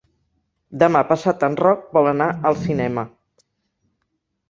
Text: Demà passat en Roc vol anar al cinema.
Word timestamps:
Demà 0.83 1.01
passat 1.11 1.45
en 1.49 1.59
Roc 1.61 1.85
vol 1.99 2.11
anar 2.15 2.33
al 2.53 2.61
cinema. 2.65 3.09